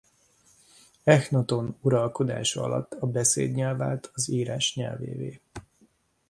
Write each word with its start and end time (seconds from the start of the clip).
Ehnaton 1.03 1.75
uralkodása 1.81 2.63
alatt 2.63 2.91
a 2.99 3.07
beszélt 3.07 3.55
nyelv 3.55 3.77
vált 3.77 4.11
az 4.13 4.29
írás 4.29 4.75
nyelvévé. 4.75 5.41